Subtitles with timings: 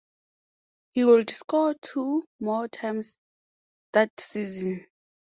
[0.93, 3.19] He would score two more times
[3.93, 4.87] that season.